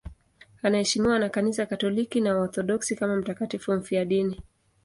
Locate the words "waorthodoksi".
2.35-2.95